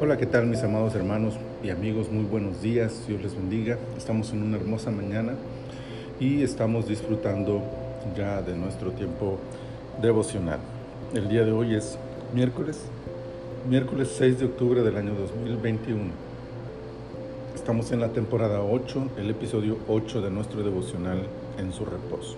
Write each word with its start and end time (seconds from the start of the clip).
Hola, 0.00 0.16
¿qué 0.16 0.26
tal 0.26 0.46
mis 0.46 0.62
amados 0.62 0.94
hermanos 0.94 1.34
y 1.64 1.70
amigos? 1.70 2.12
Muy 2.12 2.24
buenos 2.24 2.62
días, 2.62 3.08
Dios 3.08 3.20
les 3.22 3.34
bendiga. 3.34 3.76
Estamos 3.96 4.32
en 4.32 4.44
una 4.44 4.56
hermosa 4.56 4.92
mañana 4.92 5.34
y 6.20 6.42
estamos 6.42 6.86
disfrutando 6.86 7.62
ya 8.16 8.40
de 8.40 8.56
nuestro 8.56 8.92
tiempo 8.92 9.38
devocional. 10.00 10.60
El 11.12 11.28
día 11.28 11.44
de 11.44 11.50
hoy 11.50 11.74
es 11.74 11.98
miércoles, 12.32 12.82
miércoles 13.68 14.14
6 14.16 14.38
de 14.38 14.44
octubre 14.44 14.82
del 14.82 14.96
año 14.96 15.14
2021. 15.14 16.02
Estamos 17.56 17.90
en 17.90 17.98
la 18.00 18.12
temporada 18.12 18.62
8, 18.62 19.10
el 19.18 19.30
episodio 19.30 19.78
8 19.88 20.20
de 20.20 20.30
nuestro 20.30 20.62
devocional 20.62 21.26
en 21.58 21.72
su 21.72 21.84
reposo. 21.84 22.36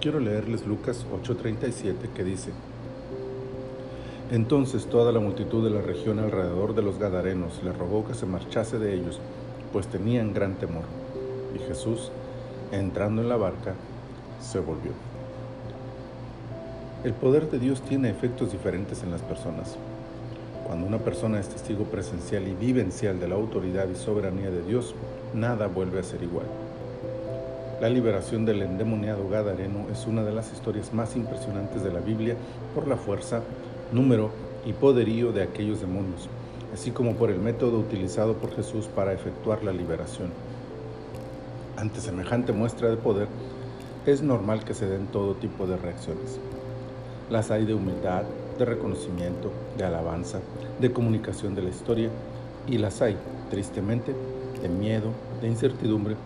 Quiero 0.00 0.20
leerles 0.20 0.66
Lucas 0.66 1.06
8:37 1.10 2.10
que 2.14 2.24
dice, 2.24 2.50
entonces 4.30 4.86
toda 4.86 5.12
la 5.12 5.20
multitud 5.20 5.62
de 5.64 5.74
la 5.74 5.82
región 5.82 6.18
alrededor 6.18 6.74
de 6.74 6.82
los 6.82 6.98
Gadarenos 6.98 7.62
le 7.62 7.72
rogó 7.72 8.06
que 8.06 8.14
se 8.14 8.26
marchase 8.26 8.78
de 8.78 8.94
ellos, 8.94 9.20
pues 9.72 9.86
tenían 9.86 10.32
gran 10.32 10.54
temor. 10.54 10.84
Y 11.54 11.58
Jesús, 11.58 12.10
entrando 12.72 13.22
en 13.22 13.28
la 13.28 13.36
barca, 13.36 13.74
se 14.40 14.58
volvió. 14.60 14.92
El 17.04 17.12
poder 17.12 17.50
de 17.50 17.58
Dios 17.58 17.82
tiene 17.82 18.08
efectos 18.08 18.52
diferentes 18.52 19.02
en 19.02 19.10
las 19.10 19.20
personas. 19.20 19.76
Cuando 20.66 20.86
una 20.86 20.98
persona 20.98 21.38
es 21.38 21.48
testigo 21.48 21.84
presencial 21.84 22.48
y 22.48 22.54
vivencial 22.54 23.20
de 23.20 23.28
la 23.28 23.34
autoridad 23.34 23.86
y 23.88 23.94
soberanía 23.94 24.50
de 24.50 24.62
Dios, 24.62 24.94
nada 25.34 25.66
vuelve 25.66 26.00
a 26.00 26.02
ser 26.02 26.22
igual. 26.22 26.46
La 27.82 27.90
liberación 27.90 28.46
del 28.46 28.62
endemoniado 28.62 29.28
Gadareno 29.28 29.86
es 29.92 30.06
una 30.06 30.22
de 30.22 30.32
las 30.32 30.50
historias 30.50 30.94
más 30.94 31.16
impresionantes 31.16 31.84
de 31.84 31.92
la 31.92 32.00
Biblia 32.00 32.36
por 32.74 32.88
la 32.88 32.96
fuerza, 32.96 33.42
número 33.92 34.30
y 34.66 34.72
poderío 34.72 35.32
de 35.32 35.42
aquellos 35.42 35.80
demonios, 35.80 36.28
así 36.72 36.90
como 36.90 37.14
por 37.14 37.30
el 37.30 37.38
método 37.38 37.78
utilizado 37.78 38.34
por 38.34 38.54
Jesús 38.54 38.86
para 38.86 39.12
efectuar 39.12 39.62
la 39.62 39.72
liberación. 39.72 40.30
Ante 41.76 42.00
semejante 42.00 42.52
muestra 42.52 42.88
de 42.88 42.96
poder, 42.96 43.28
es 44.06 44.22
normal 44.22 44.64
que 44.64 44.74
se 44.74 44.86
den 44.86 45.06
todo 45.06 45.34
tipo 45.34 45.66
de 45.66 45.76
reacciones. 45.76 46.38
Las 47.30 47.50
hay 47.50 47.64
de 47.64 47.74
humildad, 47.74 48.24
de 48.58 48.64
reconocimiento, 48.64 49.50
de 49.76 49.84
alabanza, 49.84 50.40
de 50.80 50.92
comunicación 50.92 51.54
de 51.54 51.62
la 51.62 51.70
historia, 51.70 52.10
y 52.66 52.78
las 52.78 53.02
hay, 53.02 53.16
tristemente, 53.50 54.14
de 54.62 54.68
miedo, 54.68 55.10
de 55.42 55.48
incertidumbre 55.48 56.16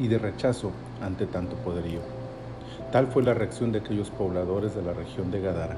y 0.00 0.08
de 0.08 0.18
rechazo 0.18 0.72
ante 1.00 1.26
tanto 1.26 1.54
poderío. 1.56 2.00
Tal 2.90 3.06
fue 3.08 3.22
la 3.22 3.34
reacción 3.34 3.72
de 3.72 3.78
aquellos 3.78 4.10
pobladores 4.10 4.74
de 4.74 4.82
la 4.82 4.92
región 4.92 5.30
de 5.30 5.40
Gadara 5.40 5.76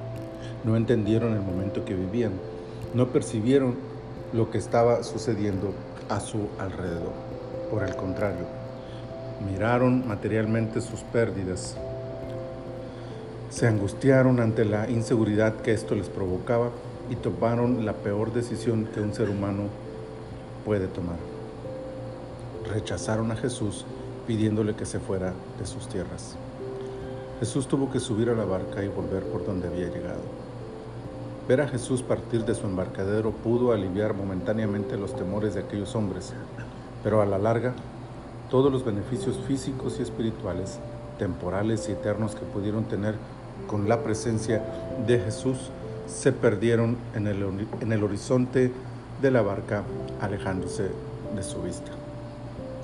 no 0.64 0.76
entendieron 0.76 1.34
el 1.34 1.42
momento 1.42 1.84
que 1.84 1.94
vivían, 1.94 2.32
no 2.94 3.08
percibieron 3.08 3.76
lo 4.32 4.50
que 4.50 4.58
estaba 4.58 5.02
sucediendo 5.02 5.72
a 6.08 6.20
su 6.20 6.48
alrededor. 6.58 7.12
Por 7.70 7.82
el 7.82 7.96
contrario, 7.96 8.46
miraron 9.50 10.06
materialmente 10.06 10.80
sus 10.80 11.00
pérdidas, 11.00 11.76
se 13.50 13.66
angustiaron 13.66 14.40
ante 14.40 14.64
la 14.64 14.90
inseguridad 14.90 15.56
que 15.56 15.72
esto 15.72 15.94
les 15.94 16.08
provocaba 16.08 16.70
y 17.08 17.16
tomaron 17.16 17.86
la 17.86 17.92
peor 17.92 18.32
decisión 18.32 18.86
que 18.92 19.00
un 19.00 19.14
ser 19.14 19.30
humano 19.30 19.64
puede 20.64 20.88
tomar. 20.88 21.16
Rechazaron 22.68 23.30
a 23.30 23.36
Jesús 23.36 23.86
pidiéndole 24.26 24.74
que 24.74 24.84
se 24.84 24.98
fuera 24.98 25.32
de 25.58 25.66
sus 25.66 25.88
tierras. 25.88 26.36
Jesús 27.38 27.66
tuvo 27.66 27.90
que 27.90 28.00
subir 28.00 28.30
a 28.30 28.34
la 28.34 28.46
barca 28.46 28.82
y 28.82 28.88
volver 28.88 29.22
por 29.24 29.44
donde 29.44 29.68
había 29.68 29.88
llegado. 29.88 30.22
Ver 31.46 31.60
a 31.60 31.68
Jesús 31.68 32.02
partir 32.02 32.46
de 32.46 32.54
su 32.54 32.66
embarcadero 32.66 33.30
pudo 33.30 33.72
aliviar 33.72 34.14
momentáneamente 34.14 34.96
los 34.96 35.14
temores 35.14 35.54
de 35.54 35.60
aquellos 35.60 35.94
hombres, 35.94 36.32
pero 37.04 37.20
a 37.20 37.26
la 37.26 37.38
larga, 37.38 37.74
todos 38.50 38.72
los 38.72 38.86
beneficios 38.86 39.36
físicos 39.46 39.98
y 39.98 40.02
espirituales, 40.02 40.78
temporales 41.18 41.88
y 41.88 41.92
eternos 41.92 42.34
que 42.34 42.46
pudieron 42.46 42.84
tener 42.84 43.14
con 43.66 43.86
la 43.86 44.02
presencia 44.02 44.64
de 45.06 45.18
Jesús 45.18 45.70
se 46.06 46.32
perdieron 46.32 46.96
en 47.14 47.26
el, 47.26 47.44
en 47.80 47.92
el 47.92 48.02
horizonte 48.02 48.72
de 49.20 49.30
la 49.30 49.42
barca, 49.42 49.82
alejándose 50.22 50.90
de 51.34 51.42
su 51.42 51.60
vista. 51.62 51.92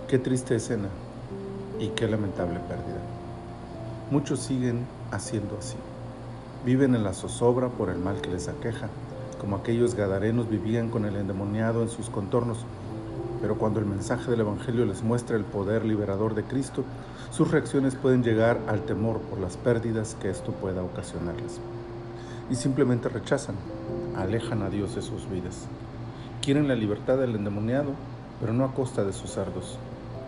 Qué 0.09 0.19
triste 0.19 0.57
escena 0.57 0.89
y 1.79 1.89
qué 1.89 2.07
lamentable 2.07 2.61
pérdida. 2.69 3.22
Muchos 4.13 4.41
siguen 4.41 4.85
haciendo 5.11 5.57
así. 5.59 5.77
Viven 6.67 6.95
en 6.95 7.03
la 7.03 7.15
zozobra 7.15 7.71
por 7.71 7.89
el 7.89 7.99
mal 7.99 8.21
que 8.21 8.29
les 8.29 8.47
aqueja, 8.47 8.91
como 9.41 9.57
aquellos 9.57 9.95
gadarenos 9.95 10.51
vivían 10.51 10.91
con 10.91 11.07
el 11.07 11.17
endemoniado 11.17 11.81
en 11.81 11.89
sus 11.89 12.11
contornos. 12.11 12.59
Pero 13.41 13.57
cuando 13.57 13.81
el 13.81 13.87
mensaje 13.87 14.31
del 14.31 14.41
Evangelio 14.41 14.85
les 14.85 15.03
muestra 15.03 15.39
el 15.39 15.45
poder 15.45 15.87
liberador 15.87 16.35
de 16.35 16.45
Cristo, 16.45 16.85
sus 17.31 17.51
reacciones 17.51 17.95
pueden 17.95 18.23
llegar 18.23 18.61
al 18.69 18.83
temor 18.83 19.19
por 19.19 19.41
las 19.41 19.57
pérdidas 19.57 20.15
que 20.21 20.29
esto 20.29 20.53
pueda 20.53 20.83
ocasionarles. 20.83 21.59
Y 22.51 22.57
simplemente 22.57 23.09
rechazan, 23.09 23.55
alejan 24.15 24.61
a 24.61 24.69
Dios 24.69 24.95
de 24.95 25.01
sus 25.01 25.27
vidas. 25.31 25.65
Quieren 26.43 26.69
la 26.69 26.75
libertad 26.75 27.17
del 27.17 27.35
endemoniado, 27.35 27.93
pero 28.41 28.53
no 28.53 28.67
a 28.67 28.75
costa 28.75 29.05
de 29.05 29.15
sus 29.15 29.31
sardos. 29.31 29.79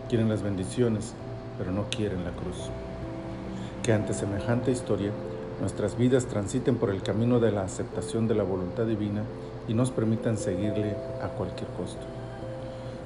Quieren 0.09 0.27
las 0.27 0.41
bendiciones, 0.41 1.13
pero 1.59 1.71
no 1.71 1.83
quieren 1.91 2.23
la 2.23 2.31
cruz 2.31 2.71
que 3.85 3.93
ante 3.93 4.15
semejante 4.15 4.71
historia 4.71 5.11
nuestras 5.61 5.95
vidas 5.95 6.25
transiten 6.25 6.77
por 6.77 6.89
el 6.89 7.03
camino 7.03 7.39
de 7.39 7.51
la 7.51 7.61
aceptación 7.61 8.27
de 8.27 8.33
la 8.33 8.41
voluntad 8.41 8.87
divina 8.87 9.21
y 9.67 9.75
nos 9.75 9.91
permitan 9.91 10.39
seguirle 10.39 10.95
a 11.21 11.27
cualquier 11.27 11.69
costo. 11.77 12.03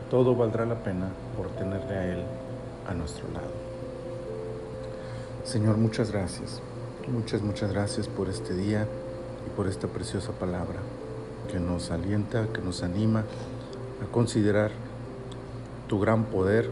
Todo 0.09 0.37
valdrá 0.37 0.65
la 0.65 0.81
pena 0.81 1.09
por 1.35 1.49
tenerle 1.49 1.95
a 1.97 2.13
Él 2.13 2.23
a 2.87 2.93
nuestro 2.93 3.29
lado. 3.33 3.51
Señor, 5.43 5.75
muchas 5.75 6.13
gracias. 6.13 6.61
Muchas, 7.11 7.41
muchas 7.41 7.73
gracias 7.73 8.07
por 8.07 8.29
este 8.29 8.53
día 8.53 8.87
y 9.45 9.57
por 9.57 9.67
esta 9.67 9.89
preciosa 9.89 10.31
palabra 10.31 10.79
que 11.51 11.59
nos 11.59 11.91
alienta, 11.91 12.47
que 12.53 12.61
nos 12.61 12.83
anima 12.83 13.25
a 14.01 14.09
considerar 14.13 14.71
tu 15.89 15.99
gran 15.99 16.23
poder 16.23 16.69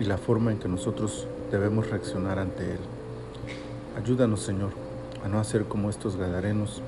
y 0.00 0.04
la 0.04 0.16
forma 0.16 0.52
en 0.52 0.58
que 0.58 0.68
nosotros 0.68 1.28
debemos 1.50 1.90
reaccionar 1.90 2.38
ante 2.38 2.62
Él. 2.72 2.95
Ayúdanos, 3.96 4.40
Señor, 4.40 4.70
a 5.24 5.28
no 5.28 5.40
hacer 5.40 5.64
como 5.64 5.88
estos 5.88 6.16
gadarenos, 6.16 6.82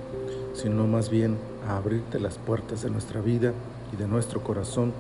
sino 0.55 0.87
más 0.87 1.09
bien 1.09 1.39
a 1.67 1.79
abrirte 1.79 2.21
las 2.21 2.37
puertas 2.37 2.83
de 2.83 2.91
nuestra 2.91 3.21
vida 3.23 3.53
y 3.93 3.97
de 3.97 4.07
nuestro 4.07 4.43
corazón 4.43 4.93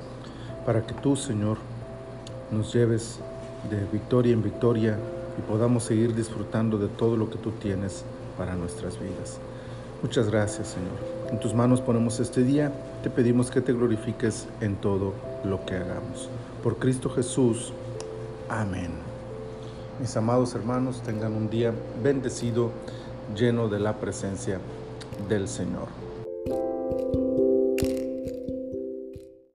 para 0.64 0.86
que 0.86 0.94
tú, 0.94 1.16
Señor, 1.16 1.58
nos 2.50 2.72
lleves 2.72 3.20
de 3.70 3.84
victoria 3.92 4.32
en 4.32 4.42
victoria 4.42 4.98
y 5.38 5.42
podamos 5.42 5.84
seguir 5.84 6.14
disfrutando 6.14 6.78
de 6.78 6.88
todo 6.88 7.16
lo 7.16 7.28
que 7.28 7.36
tú 7.36 7.50
tienes 7.52 8.04
para 8.38 8.54
nuestras 8.54 8.98
vidas. 8.98 9.38
Muchas 10.02 10.30
gracias, 10.30 10.68
Señor. 10.68 10.96
En 11.30 11.38
tus 11.40 11.52
manos 11.52 11.80
ponemos 11.80 12.20
este 12.20 12.42
día. 12.42 12.72
Te 13.02 13.10
pedimos 13.10 13.50
que 13.50 13.60
te 13.60 13.72
glorifiques 13.72 14.46
en 14.60 14.76
todo 14.76 15.12
lo 15.44 15.64
que 15.66 15.74
hagamos. 15.74 16.30
Por 16.62 16.76
Cristo 16.78 17.10
Jesús. 17.10 17.72
Amén. 18.48 19.17
Mis 20.00 20.16
amados 20.16 20.54
hermanos, 20.54 21.02
tengan 21.02 21.32
un 21.32 21.50
día 21.50 21.72
bendecido, 22.02 22.70
lleno 23.34 23.68
de 23.68 23.80
la 23.80 23.94
presencia 23.94 24.60
del 25.28 25.48
Señor. 25.48 26.07